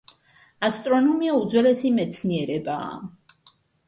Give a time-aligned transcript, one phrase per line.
[0.67, 2.89] ასტრონომია უძველესი მეცნიერებაა.